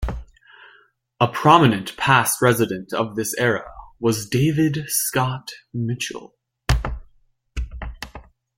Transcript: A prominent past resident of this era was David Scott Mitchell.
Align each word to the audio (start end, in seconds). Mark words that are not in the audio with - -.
A 1.19 1.27
prominent 1.27 1.95
past 1.95 2.41
resident 2.41 2.91
of 2.91 3.15
this 3.15 3.35
era 3.35 3.69
was 3.99 4.27
David 4.27 4.85
Scott 4.87 5.51
Mitchell. 5.75 6.35